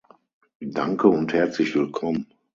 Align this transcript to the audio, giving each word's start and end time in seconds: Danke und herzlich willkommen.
Danke 0.61 1.09
und 1.09 1.31
herzlich 1.31 1.75
willkommen. 1.75 2.25